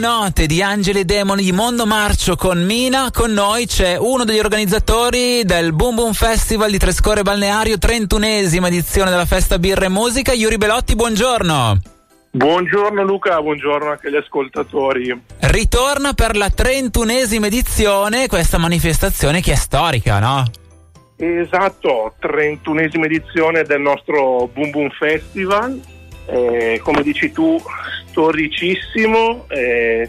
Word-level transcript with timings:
note 0.00 0.46
di 0.46 0.62
Angeli 0.62 1.00
e 1.00 1.04
Demoni 1.04 1.42
di 1.42 1.52
Mondo 1.52 1.84
Marcio 1.84 2.34
con 2.34 2.64
Mina. 2.64 3.10
Con 3.12 3.32
noi 3.32 3.66
c'è 3.66 3.96
uno 3.96 4.24
degli 4.24 4.38
organizzatori 4.38 5.44
del 5.44 5.74
Boom 5.74 5.94
Boom 5.94 6.12
Festival 6.14 6.70
di 6.70 6.78
Trescore 6.78 7.22
Balneario, 7.22 7.76
31esima 7.76 8.66
edizione 8.66 9.10
della 9.10 9.26
festa 9.26 9.58
Birra 9.58 9.84
e 9.84 9.88
Musica. 9.90 10.32
Yuri 10.32 10.56
Belotti, 10.56 10.94
buongiorno. 10.94 11.78
Buongiorno 12.30 13.02
Luca, 13.02 13.42
buongiorno 13.42 13.90
anche 13.90 14.06
agli 14.06 14.16
ascoltatori. 14.16 15.22
Ritorna 15.40 16.14
per 16.14 16.34
la 16.34 16.48
31esima 16.48 17.44
edizione 17.44 18.26
questa 18.26 18.56
manifestazione 18.56 19.42
che 19.42 19.52
è 19.52 19.56
storica, 19.56 20.18
no? 20.18 20.44
Esatto, 21.16 22.14
31esima 22.18 23.04
edizione 23.04 23.64
del 23.64 23.82
nostro 23.82 24.48
Boom 24.50 24.70
Boom 24.70 24.88
Festival. 24.90 25.78
Eh, 26.24 26.80
come 26.82 27.02
dici 27.02 27.32
tu, 27.32 27.60
storicissimo. 28.10 29.46
Eh, 29.48 30.08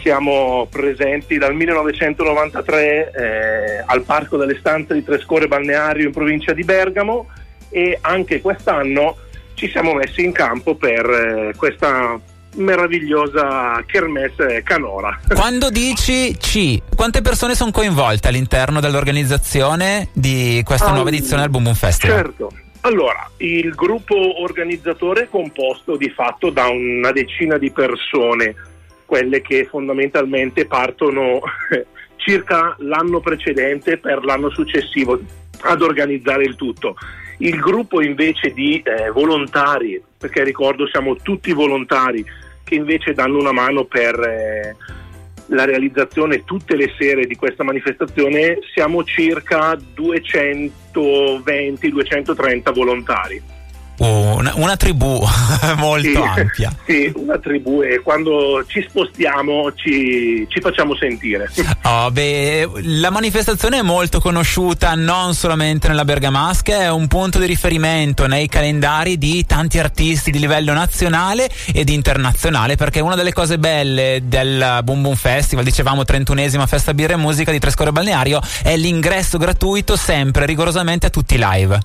siamo 0.00 0.66
presenti 0.70 1.38
dal 1.38 1.54
1993 1.54 3.12
eh, 3.12 3.84
al 3.84 4.02
Parco 4.02 4.36
delle 4.36 4.56
Stanze 4.58 4.94
di 4.94 5.04
Trescore 5.04 5.46
Balneario 5.46 6.06
in 6.06 6.12
provincia 6.12 6.52
di 6.52 6.64
Bergamo 6.64 7.28
e 7.68 7.98
anche 8.00 8.40
quest'anno 8.40 9.16
ci 9.54 9.68
siamo 9.68 9.92
messi 9.92 10.24
in 10.24 10.32
campo 10.32 10.74
per 10.74 11.06
eh, 11.06 11.52
questa 11.56 12.18
meravigliosa 12.56 13.82
kermesse 13.86 14.62
canora. 14.64 15.20
Quando 15.34 15.70
dici 15.70 16.34
C, 16.36 16.78
quante 16.96 17.20
persone 17.20 17.54
sono 17.54 17.70
coinvolte 17.70 18.28
all'interno 18.28 18.80
dell'organizzazione 18.80 20.08
di 20.14 20.62
questa 20.64 20.88
ah, 20.88 20.94
nuova 20.94 21.10
edizione 21.10 21.42
del 21.42 21.50
Boom 21.50 21.64
Boom 21.64 21.74
Festival? 21.76 22.16
Certo. 22.16 22.52
Allora, 22.82 23.30
il 23.38 23.70
gruppo 23.74 24.42
organizzatore 24.42 25.24
è 25.24 25.28
composto 25.28 25.96
di 25.96 26.08
fatto 26.10 26.48
da 26.48 26.68
una 26.68 27.12
decina 27.12 27.58
di 27.58 27.70
persone, 27.70 28.54
quelle 29.04 29.42
che 29.42 29.66
fondamentalmente 29.66 30.66
partono 30.66 31.40
circa 32.16 32.74
l'anno 32.78 33.20
precedente 33.20 33.98
per 33.98 34.24
l'anno 34.24 34.50
successivo 34.50 35.20
ad 35.62 35.82
organizzare 35.82 36.44
il 36.44 36.56
tutto. 36.56 36.96
Il 37.38 37.58
gruppo 37.58 38.02
invece 38.02 38.52
di 38.52 38.82
eh, 38.82 39.10
volontari, 39.10 40.02
perché 40.16 40.42
ricordo 40.42 40.86
siamo 40.86 41.16
tutti 41.16 41.52
volontari 41.52 42.24
che 42.64 42.74
invece 42.76 43.12
danno 43.12 43.38
una 43.38 43.52
mano 43.52 43.84
per 43.84 44.18
eh, 44.20 44.76
la 45.50 45.64
realizzazione 45.64 46.44
tutte 46.44 46.76
le 46.76 46.92
sere 46.98 47.26
di 47.26 47.36
questa 47.36 47.64
manifestazione, 47.64 48.58
siamo 48.74 49.02
circa 49.04 49.74
220-230 49.74 52.72
volontari 52.72 53.59
una, 54.06 54.52
una 54.56 54.76
tribù 54.76 55.20
molto 55.76 56.08
sì, 56.08 56.16
ampia. 56.16 56.72
Sì, 56.86 57.12
una 57.16 57.38
tribù 57.38 57.82
e 57.82 58.00
quando 58.00 58.64
ci 58.66 58.84
spostiamo 58.88 59.72
ci, 59.74 60.46
ci 60.48 60.60
facciamo 60.60 60.94
sentire. 60.96 61.48
Oh, 61.82 62.10
beh, 62.10 62.68
la 62.82 63.10
manifestazione 63.10 63.78
è 63.78 63.82
molto 63.82 64.20
conosciuta 64.20 64.94
non 64.94 65.34
solamente 65.34 65.88
nella 65.88 66.04
Bergamasca, 66.04 66.82
è 66.82 66.90
un 66.90 67.08
punto 67.08 67.38
di 67.38 67.46
riferimento 67.46 68.26
nei 68.26 68.48
calendari 68.48 69.18
di 69.18 69.44
tanti 69.44 69.78
artisti 69.78 70.30
di 70.30 70.38
livello 70.38 70.72
nazionale 70.72 71.48
ed 71.72 71.88
internazionale 71.88 72.76
perché 72.76 73.00
una 73.00 73.16
delle 73.16 73.32
cose 73.32 73.58
belle 73.58 74.20
del 74.24 74.80
Boom 74.84 75.02
Boom 75.02 75.14
Festival, 75.14 75.64
dicevamo 75.64 76.02
31esima 76.02 76.66
festa 76.66 76.94
birra 76.94 77.14
e 77.14 77.16
musica 77.16 77.50
di 77.50 77.58
Trescore 77.58 77.92
Balneario, 77.92 78.40
è 78.62 78.76
l'ingresso 78.76 79.38
gratuito 79.38 79.96
sempre 79.96 80.46
rigorosamente 80.46 81.06
a 81.06 81.10
tutti 81.10 81.34
i 81.34 81.38
live. 81.40 81.78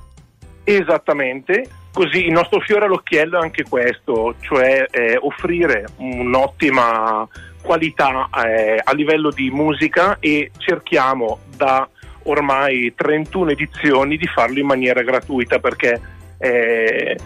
Esattamente, 0.64 1.68
così 1.96 2.26
il 2.26 2.32
nostro 2.32 2.60
fiore 2.60 2.84
all'occhiello 2.84 3.38
è 3.38 3.42
anche 3.42 3.64
questo, 3.66 4.34
cioè 4.40 4.84
eh, 4.90 5.16
offrire 5.18 5.86
un'ottima 5.96 7.26
qualità 7.62 8.28
eh, 8.44 8.78
a 8.84 8.92
livello 8.92 9.30
di 9.30 9.50
musica 9.50 10.18
e 10.20 10.50
cerchiamo 10.58 11.38
da 11.56 11.88
ormai 12.24 12.92
31 12.94 13.52
edizioni 13.52 14.18
di 14.18 14.26
farlo 14.26 14.58
in 14.58 14.66
maniera 14.66 15.02
gratuita 15.02 15.58
perché 15.58 15.98
eh, 16.36 17.16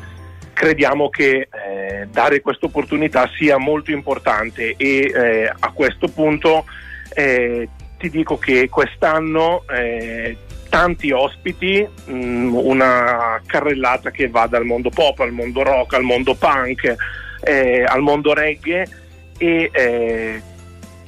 crediamo 0.52 1.08
che 1.08 1.48
eh, 1.50 2.06
dare 2.08 2.40
questa 2.40 2.66
opportunità 2.66 3.28
sia 3.36 3.58
molto 3.58 3.90
importante 3.90 4.74
e 4.76 5.12
eh, 5.12 5.52
a 5.52 5.72
questo 5.72 6.06
punto 6.06 6.64
eh, 7.12 7.68
ti 7.98 8.08
dico 8.08 8.38
che 8.38 8.68
quest'anno 8.68 9.64
tanti 10.70 11.10
ospiti, 11.10 11.86
mh, 12.06 12.12
mm, 12.12 12.54
una 12.54 13.42
carrellata 13.44 14.10
che 14.10 14.28
va 14.28 14.46
dal 14.46 14.64
mondo 14.64 14.88
pop 14.88 15.18
al 15.20 15.32
mondo 15.32 15.62
rock, 15.62 15.94
al 15.94 16.02
mondo 16.02 16.34
punk, 16.34 16.94
eh, 17.42 17.84
al 17.84 18.00
mondo 18.00 18.32
reggae 18.32 18.88
e 19.36 19.70
eh, 19.72 20.42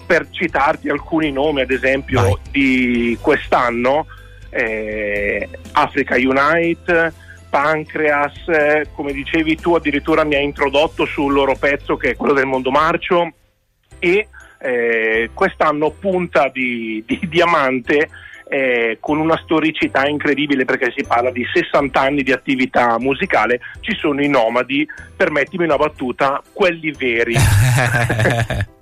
per 0.05 0.29
citarti 0.31 0.91
alcuni 0.91 1.33
nomi 1.33 1.63
ad 1.63 1.71
esempio 1.71 2.21
Vai. 2.21 2.35
di 2.51 3.19
quest'anno, 3.21 4.07
eh, 4.51 5.49
Africa 5.73 6.17
Unite, 6.17 7.15
Pancreas, 7.49 8.33
come 8.95 9.13
dicevi 9.13 9.57
tu 9.57 9.75
addirittura 9.75 10.25
mi 10.25 10.35
hai 10.35 10.45
introdotto 10.45 11.07
sul 11.07 11.33
loro 11.33 11.55
pezzo 11.55 11.97
che 11.97 12.11
è 12.11 12.17
quello 12.17 12.35
del 12.35 12.47
mondo 12.47 12.71
marcio 12.71 13.31
e 13.99 14.29
eh, 14.59 15.31
quest'anno 15.35 15.91
punta 15.91 16.49
di, 16.49 17.03
di 17.07 17.21
diamante 17.29 18.09
eh, 18.53 18.99
con 19.01 19.19
una 19.19 19.41
storicità 19.43 20.07
incredibile 20.07 20.67
perché 20.67 20.93
si 20.95 21.03
parla 21.05 21.31
di 21.31 21.43
60 21.51 21.99
anni 21.99 22.23
di 22.23 22.33
attività 22.33 22.99
musicale, 22.99 23.61
ci 23.81 23.97
sono 23.97 24.21
i 24.21 24.29
nomadi, 24.29 24.87
permettimi 25.17 25.65
una 25.65 25.77
battuta, 25.77 26.43
quelli 26.53 26.93
veri. 26.93 27.35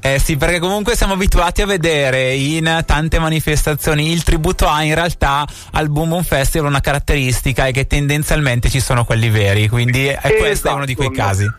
Eh 0.00 0.18
sì, 0.18 0.36
perché 0.36 0.58
comunque 0.58 0.96
siamo 0.96 1.12
abituati 1.12 1.62
a 1.62 1.66
vedere 1.66 2.34
in 2.34 2.82
tante 2.84 3.20
manifestazioni 3.20 4.10
il 4.10 4.24
tributo 4.24 4.66
A 4.66 4.82
in 4.82 4.94
realtà 4.94 5.46
al 5.72 5.88
Boom 5.88 6.08
Boom 6.08 6.22
Festival 6.24 6.68
una 6.68 6.80
caratteristica 6.80 7.66
è 7.66 7.72
che 7.72 7.86
tendenzialmente 7.86 8.68
ci 8.68 8.80
sono 8.80 9.04
quelli 9.04 9.30
veri, 9.30 9.68
quindi 9.68 10.06
è 10.06 10.18
esatto, 10.20 10.34
questo 10.34 10.68
è 10.68 10.72
uno 10.72 10.84
di 10.84 10.94
quei 10.96 11.10
esatto. 11.12 11.28
casi. 11.28 11.50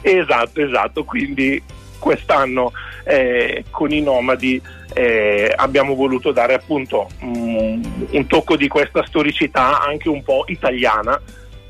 Esatto, 0.00 0.60
esatto, 0.62 1.04
quindi 1.04 1.62
quest'anno 2.04 2.72
eh, 3.04 3.64
con 3.70 3.90
i 3.90 4.02
nomadi 4.02 4.60
eh, 4.92 5.50
abbiamo 5.56 5.94
voluto 5.94 6.32
dare 6.32 6.52
appunto 6.52 7.08
um, 7.20 8.06
un 8.10 8.26
tocco 8.26 8.56
di 8.56 8.68
questa 8.68 9.02
storicità 9.06 9.80
anche 9.80 10.10
un 10.10 10.22
po' 10.22 10.44
italiana 10.48 11.18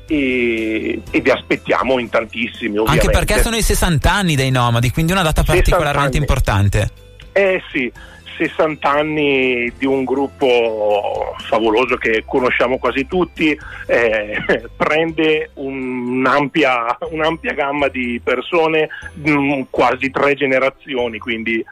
e, 0.05 1.01
e, 1.09 1.21
vi 1.21 1.29
aspettiamo 1.29 1.99
in 1.99 2.09
tantissimi 2.09 2.77
ovviamente. 2.77 3.07
Anche 3.07 3.17
perché 3.17 3.41
sono 3.41 3.55
i 3.55 3.61
60 3.61 4.11
anni 4.11 4.35
dei 4.35 4.51
nomadi, 4.51 4.91
quindi 4.91 5.13
una 5.13 5.23
data 5.23 5.41
particolarmente 5.41 6.17
importante. 6.17 6.89
Eh 7.31 7.63
sì, 7.71 7.89
60 8.37 8.89
anni 8.89 9.71
di 9.77 9.85
un 9.85 10.03
gruppo 10.03 11.35
favoloso 11.47 11.95
che 11.95 12.23
conosciamo 12.25 12.77
quasi 12.77 13.07
tutti, 13.07 13.57
eh, 13.87 14.37
prende 14.75 15.51
un'ampia, 15.55 16.97
un'ampia, 17.11 17.53
gamma 17.53 17.87
di 17.87 18.19
persone, 18.23 18.89
mh, 19.13 19.63
quasi 19.69 20.09
tre 20.11 20.35
generazioni, 20.35 21.17
quindi 21.19 21.63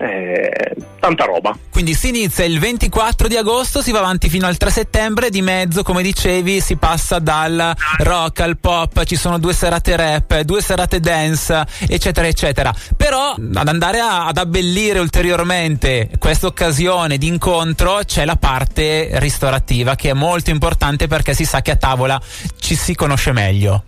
eh, 0.00 0.74
tanta 0.98 1.26
roba. 1.26 1.54
Quindi 1.70 1.92
si 1.92 2.08
inizia 2.08 2.44
il 2.44 2.58
24 2.58 3.28
di 3.28 3.36
agosto, 3.36 3.82
si 3.82 3.92
va 3.92 3.98
avanti 3.98 4.30
fino 4.30 4.46
al 4.46 4.56
3 4.56 4.70
settembre, 4.70 5.28
di 5.28 5.42
mezzo, 5.42 5.82
come 5.82 6.02
dicevi, 6.02 6.60
si 6.60 6.76
passa 6.76 7.18
dal 7.18 7.74
rock 7.98 8.40
al 8.40 8.58
pop, 8.58 9.04
ci 9.04 9.16
sono 9.16 9.38
due 9.38 9.52
serate 9.52 9.96
rap, 9.96 10.40
due 10.40 10.62
serate 10.62 11.00
dance, 11.00 11.66
eccetera, 11.86 12.26
eccetera. 12.26 12.72
Però 12.96 13.34
ad 13.34 13.68
andare 13.68 14.00
a, 14.00 14.26
ad 14.26 14.38
abbellire 14.38 15.00
ulteriormente 15.00 16.08
questa 16.18 16.46
occasione 16.46 17.18
di 17.18 17.26
incontro 17.26 18.00
c'è 18.04 18.24
la 18.24 18.36
parte 18.36 19.10
ristorativa 19.18 19.96
che 19.96 20.10
è 20.10 20.14
molto 20.14 20.48
importante 20.48 21.08
perché 21.08 21.34
si 21.34 21.44
sa 21.44 21.60
che 21.60 21.72
a 21.72 21.76
tavola 21.76 22.18
ci 22.58 22.74
si 22.74 22.94
conosce 22.94 23.32
meglio. 23.32 23.84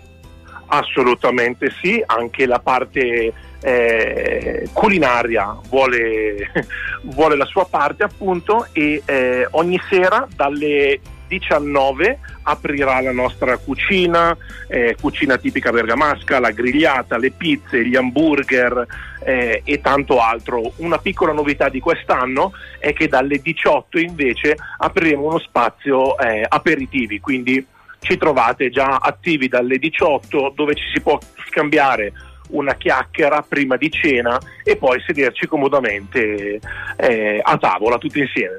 Assolutamente 0.67 1.71
sì, 1.81 2.03
anche 2.05 2.47
la 2.47 2.59
parte 2.59 3.33
eh, 3.63 4.69
culinaria 4.73 5.57
vuole, 5.69 6.51
vuole, 7.03 7.37
la 7.37 7.45
sua 7.47 7.65
parte 7.65 8.03
appunto 8.03 8.67
e 8.73 9.03
eh, 9.05 9.47
ogni 9.53 9.81
sera 9.89 10.27
dalle 10.35 11.01
19 11.29 12.19
aprirà 12.43 13.01
la 13.01 13.13
nostra 13.13 13.57
cucina, 13.57 14.37
eh, 14.69 14.97
cucina 15.01 15.39
tipica 15.39 15.71
bergamasca, 15.71 16.39
la 16.39 16.51
grigliata, 16.51 17.17
le 17.17 17.31
pizze, 17.31 17.87
gli 17.87 17.97
hamburger 17.97 18.87
eh, 19.25 19.63
e 19.65 19.81
tanto 19.81 20.21
altro. 20.21 20.73
Una 20.77 20.99
piccola 20.99 21.33
novità 21.33 21.71
di 21.71 21.81
quest'anno 21.81 22.53
è 22.79 22.93
che 22.93 23.09
dalle 23.09 23.41
18 23.41 23.99
invece 23.99 24.57
apriremo 24.79 25.27
uno 25.27 25.39
spazio 25.39 26.19
eh, 26.19 26.45
aperitivi, 26.47 27.21
quindi 27.21 27.65
ci 28.01 28.19
trovate 28.19 28.69
già 28.69 28.97
attivi 28.97 29.49
dalle 29.49 29.79
18 29.79 30.53
dove 30.55 30.75
ci 30.75 30.85
si 30.93 31.01
può 31.01 31.19
scambiare 31.49 32.13
una 32.53 32.75
chiacchiera 32.75 33.45
prima 33.47 33.77
di 33.77 33.91
cena 33.91 34.41
e 34.65 34.77
poi 34.77 35.03
sederci 35.07 35.47
comodamente 35.47 36.61
eh, 36.97 37.41
a 37.43 37.59
tavola 37.59 37.99
tutti 37.99 38.21
insieme. 38.21 38.57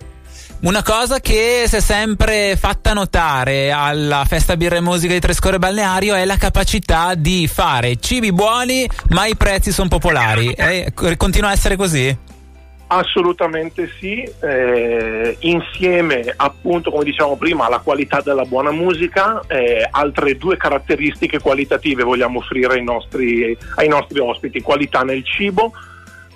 Una 0.61 0.81
cosa 0.81 1.19
che 1.19 1.65
si 1.67 1.75
è 1.75 1.81
sempre 1.81 2.55
fatta 2.55 2.93
notare 2.93 3.71
alla 3.71 4.23
Festa 4.25 4.55
Birra 4.55 4.77
e 4.77 4.81
Musica 4.81 5.11
di 5.11 5.19
Trescore 5.19 5.59
Balneario 5.59 6.15
è 6.15 6.23
la 6.23 6.37
capacità 6.37 7.15
di 7.15 7.49
fare 7.51 7.97
cibi 7.97 8.31
buoni, 8.31 8.89
ma 9.09 9.25
i 9.25 9.35
prezzi 9.35 9.73
sono 9.73 9.89
popolari. 9.89 10.53
Eh, 10.53 10.93
continua 11.17 11.49
a 11.49 11.51
essere 11.51 11.75
così? 11.75 12.17
Assolutamente 12.95 13.89
sì, 13.99 14.23
eh, 14.41 15.35
insieme 15.39 16.31
appunto 16.35 16.91
come 16.91 17.03
diciamo 17.03 17.37
prima 17.37 17.65
alla 17.65 17.79
qualità 17.79 18.21
della 18.21 18.45
buona 18.45 18.69
musica, 18.69 19.41
eh, 19.47 19.87
altre 19.89 20.37
due 20.37 20.57
caratteristiche 20.57 21.39
qualitative 21.39 22.03
vogliamo 22.03 22.37
offrire 22.37 22.75
ai 22.75 22.83
nostri, 22.83 23.57
ai 23.77 23.87
nostri 23.87 24.19
ospiti, 24.19 24.61
qualità 24.61 25.01
nel 25.01 25.25
cibo, 25.25 25.73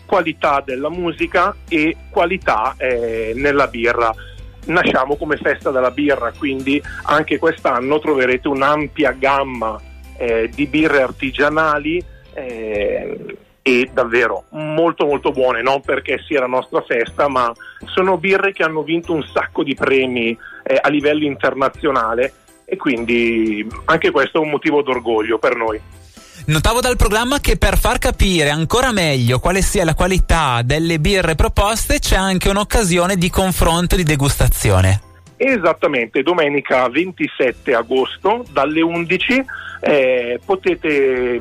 qualità 0.07 0.63
della 0.65 0.89
musica 0.89 1.55
e 1.69 1.95
qualità 2.09 2.73
eh, 2.75 3.33
nella 3.35 3.67
birra. 3.67 4.11
Nasciamo 4.65 5.15
come 5.15 5.37
festa 5.37 5.69
della 5.69 5.91
birra, 5.91 6.33
quindi 6.35 6.81
anche 7.03 7.37
quest'anno 7.37 7.99
troverete 7.99 8.47
un'ampia 8.47 9.11
gamma 9.11 9.79
eh, 10.17 10.49
di 10.51 10.65
birre 10.65 11.03
artigianali 11.03 12.03
eh, 12.33 13.37
e 13.67 13.89
davvero 13.91 14.45
molto 14.51 15.05
molto 15.05 15.31
buone, 15.31 15.61
non 15.61 15.81
perché 15.81 16.23
sia 16.25 16.39
la 16.39 16.47
nostra 16.47 16.81
festa, 16.87 17.27
ma 17.27 17.51
sono 17.87 18.17
birre 18.17 18.53
che 18.53 18.63
hanno 18.63 18.81
vinto 18.81 19.11
un 19.11 19.27
sacco 19.33 19.61
di 19.61 19.75
premi 19.75 20.29
eh, 20.63 20.79
a 20.81 20.87
livello 20.87 21.25
internazionale 21.25 22.31
e 22.63 22.77
quindi 22.77 23.67
anche 23.83 24.09
questo 24.11 24.37
è 24.37 24.41
un 24.41 24.51
motivo 24.51 24.81
d'orgoglio 24.81 25.37
per 25.37 25.57
noi. 25.57 25.81
Notavo 26.45 26.79
dal 26.79 26.95
programma 26.95 27.39
che 27.39 27.57
per 27.57 27.77
far 27.77 27.97
capire 27.97 28.51
ancora 28.51 28.93
meglio 28.93 29.39
quale 29.39 29.61
sia 29.61 29.83
la 29.83 29.95
qualità 29.95 30.61
delle 30.63 30.97
birre 30.97 31.35
proposte 31.35 31.99
c'è 31.99 32.15
anche 32.15 32.47
un'occasione 32.47 33.17
di 33.17 33.29
confronto 33.29 33.95
e 33.95 33.97
di 33.97 34.03
degustazione. 34.05 35.01
Esattamente, 35.35 36.23
domenica 36.23 36.87
27 36.87 37.75
agosto 37.75 38.45
dalle 38.49 38.79
11 38.79 39.45
eh, 39.81 40.39
potete 40.45 41.37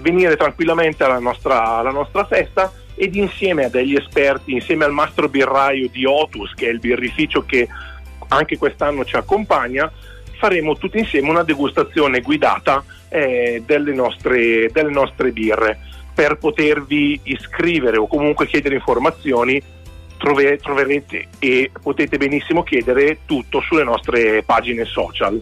venire 0.00 0.36
tranquillamente 0.36 1.04
alla 1.04 1.18
nostra, 1.18 1.76
alla 1.76 1.90
nostra 1.90 2.24
festa 2.24 2.72
ed 2.94 3.14
insieme 3.14 3.64
a 3.64 3.68
degli 3.68 3.94
esperti, 3.94 4.52
insieme 4.52 4.84
al 4.84 4.92
mastro 4.92 5.28
birraio 5.28 5.88
di 5.90 6.04
Otus, 6.04 6.54
che 6.54 6.66
è 6.66 6.70
il 6.70 6.80
birrificio 6.80 7.44
che 7.44 7.68
anche 8.28 8.56
quest'anno 8.56 9.04
ci 9.04 9.16
accompagna, 9.16 9.90
faremo 10.38 10.76
tutti 10.76 10.98
insieme 10.98 11.28
una 11.28 11.42
degustazione 11.42 12.20
guidata 12.20 12.82
eh, 13.08 13.62
delle, 13.64 13.92
nostre, 13.92 14.70
delle 14.72 14.90
nostre 14.90 15.30
birre. 15.30 15.78
Per 16.14 16.38
potervi 16.38 17.20
iscrivere 17.24 17.98
o 17.98 18.06
comunque 18.06 18.46
chiedere 18.46 18.76
informazioni 18.76 19.62
trove, 20.16 20.56
troverete 20.58 21.28
e 21.38 21.70
potete 21.82 22.16
benissimo 22.16 22.62
chiedere 22.62 23.18
tutto 23.26 23.60
sulle 23.60 23.84
nostre 23.84 24.42
pagine 24.42 24.84
social. 24.84 25.40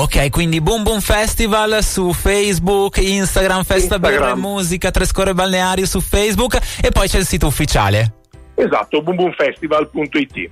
Ok, 0.00 0.30
quindi 0.30 0.60
Boom 0.60 0.84
Boom 0.84 1.00
Festival 1.00 1.82
su 1.82 2.12
Facebook, 2.12 2.98
Instagram, 2.98 3.64
Festa 3.64 3.96
Instagram. 3.96 4.12
Birra 4.12 4.30
e 4.30 4.34
Musica, 4.36 4.92
Tre 4.92 5.04
Score 5.04 5.34
Balneari 5.34 5.86
su 5.86 6.00
Facebook 6.00 6.56
e 6.80 6.90
poi 6.92 7.08
c'è 7.08 7.18
il 7.18 7.26
sito 7.26 7.48
ufficiale. 7.48 8.14
Esatto, 8.54 9.02
boomboomfestival.it. 9.02 10.50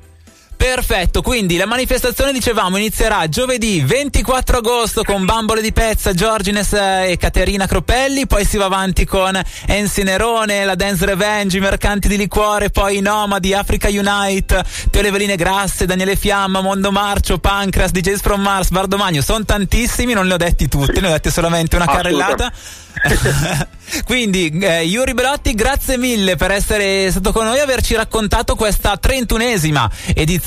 Perfetto, 0.57 1.21
quindi 1.21 1.59
la 1.59 1.67
manifestazione 1.67 2.33
dicevamo 2.33 2.79
inizierà 2.79 3.29
giovedì 3.29 3.83
24 3.83 4.59
agosto 4.59 5.03
con 5.05 5.27
Bambole 5.27 5.61
di 5.61 5.71
Pezza, 5.71 6.15
Giorgines 6.15 6.73
e 6.73 7.17
Caterina 7.21 7.67
Cropelli, 7.67 8.27
poi 8.27 8.45
si 8.47 8.57
va 8.57 8.65
avanti 8.65 9.05
con 9.05 9.39
Ensi 9.67 10.03
Nerone, 10.03 10.65
la 10.65 10.75
Dance 10.75 11.05
Revenge, 11.05 11.59
i 11.59 11.61
mercanti 11.61 12.09
di 12.09 12.17
liquore, 12.17 12.71
poi 12.71 12.97
i 12.97 13.01
Nomadi, 13.01 13.53
Africa 13.53 13.89
Unite, 13.89 14.65
Teo 14.91 15.03
Leveline 15.03 15.37
Grasse, 15.37 15.85
Daniele 15.85 16.17
Fiamma, 16.17 16.63
Mondo 16.63 16.91
Marcio, 16.91 17.39
Pancras, 17.39 17.91
DJs 17.91 18.21
from 18.21 18.41
Mars, 18.41 18.71
Bardomagno, 18.71 19.21
sono 19.21 19.45
tantissimi, 19.45 20.15
non 20.15 20.27
li 20.27 20.33
ho 20.33 20.39
detti 20.39 20.69
tutti, 20.69 21.01
ne 21.01 21.09
ho 21.09 21.13
detti 21.13 21.31
solamente 21.31 21.77
una 21.77 21.87
carrellata. 21.87 22.51
Quindi, 24.05 24.49
eh, 24.63 24.83
Yuri 24.83 25.13
Belotti, 25.13 25.55
grazie 25.55 25.99
mille 25.99 26.37
per 26.37 26.51
essere 26.51 27.11
stato 27.11 27.31
con 27.31 27.45
noi 27.45 27.59
e 27.59 27.61
averci 27.61 27.95
raccontato 27.95 28.55
questa 28.55 28.97
trentunesima 28.97 29.89
edizione 30.15 30.46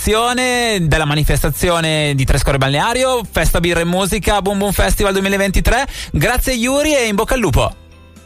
della 0.87 1.05
manifestazione 1.05 2.13
di 2.15 2.23
Trescore 2.23 2.57
Balneario, 2.57 3.21
Festa 3.29 3.59
Birra 3.59 3.81
e 3.81 3.83
Musica, 3.83 4.41
Boom 4.41 4.57
Boom 4.57 4.71
Festival 4.71 5.11
2023. 5.11 5.85
Grazie 6.13 6.53
Yuri 6.53 6.95
e 6.95 7.07
in 7.07 7.15
bocca 7.15 7.33
al 7.33 7.39
lupo. 7.41 7.75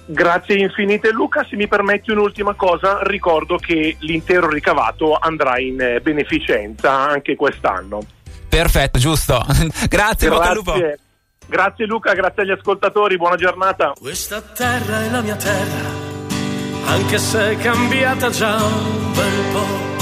Grazie 0.05 0.57
infinite 0.57 1.11
Luca, 1.11 1.45
se 1.49 1.55
mi 1.55 1.67
permetti 1.67 2.11
un'ultima 2.11 2.53
cosa, 2.53 2.99
ricordo 3.03 3.57
che 3.57 3.97
l'intero 3.99 4.49
ricavato 4.49 5.17
andrà 5.17 5.59
in 5.59 5.81
eh, 5.81 5.99
beneficenza 5.99 6.91
anche 6.91 7.35
quest'anno. 7.35 8.01
Perfetto, 8.47 8.99
giusto. 8.99 9.43
Grazie, 9.89 10.29
bocca 10.29 10.49
al 10.49 10.55
lupo. 10.55 10.73
Grazie 11.45 11.85
Luca, 11.85 12.13
grazie 12.13 12.43
agli 12.43 12.51
ascoltatori, 12.51 13.17
buona 13.17 13.35
giornata. 13.35 13.93
Questa 13.99 14.41
terra 14.41 15.03
è 15.03 15.09
la 15.09 15.21
mia 15.21 15.35
terra, 15.35 15.89
anche 16.85 17.17
se 17.17 17.51
è 17.51 17.57
cambiata 17.57 18.29
già 18.29 18.63
un 18.63 19.11
bel 19.13 19.51
po'. 19.51 19.92